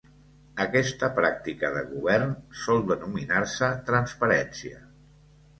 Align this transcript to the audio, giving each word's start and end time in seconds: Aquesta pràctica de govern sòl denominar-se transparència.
Aquesta 0.63 1.09
pràctica 1.19 1.69
de 1.75 1.83
govern 1.91 2.33
sòl 2.63 2.81
denominar-se 2.93 3.73
transparència. 3.91 4.83